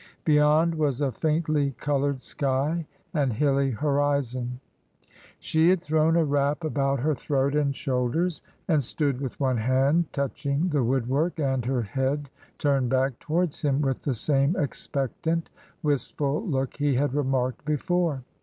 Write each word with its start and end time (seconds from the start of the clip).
Beyond 0.25 0.73
was 0.73 0.99
a 0.99 1.11
faintly 1.11 1.73
coloured 1.77 2.23
sky 2.23 2.87
and 3.13 3.33
hilly 3.33 3.69
horizon. 3.69 4.59
52 4.99 5.09
TRANSITION. 5.09 5.35
She 5.39 5.69
had 5.69 5.79
thrown 5.79 6.15
a 6.15 6.25
wrap 6.25 6.63
about 6.63 7.01
her 7.01 7.13
throat 7.13 7.53
and 7.53 7.75
shoul 7.75 8.09
ders, 8.09 8.41
and 8.67 8.83
stood 8.83 9.21
with 9.21 9.39
one 9.39 9.57
hand 9.57 10.11
touching 10.11 10.69
the 10.69 10.83
wood 10.83 11.07
work 11.07 11.39
and 11.39 11.63
her 11.65 11.83
head 11.83 12.31
turned 12.57 12.89
back 12.89 13.19
towards 13.19 13.61
him 13.61 13.79
with 13.81 14.01
the 14.01 14.15
same 14.15 14.55
expectant, 14.55 15.51
wistful 15.83 16.43
look 16.47 16.77
he 16.77 16.95
had 16.95 17.13
remarked 17.13 17.63
before. 17.63 18.23